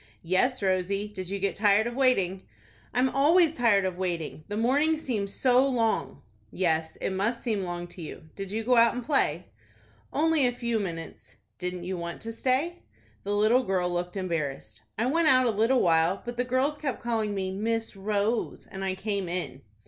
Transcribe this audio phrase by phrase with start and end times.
[0.23, 1.07] "Yes, Rosie.
[1.07, 2.41] Did you get tired of waiting?"
[2.91, 4.45] "I'm always tired of waiting.
[4.47, 8.23] The mornings seem so long." "Yes, it must seem long to you.
[8.35, 9.49] Did you go out and play?"
[10.11, 12.81] "Only a few minutes." "Didn't you want to stay?"
[13.23, 14.81] The little girl looked embarrassed.
[14.97, 18.83] "I went out a little while, but the girls kept calling me Miss Rose, and
[18.83, 19.61] I came in."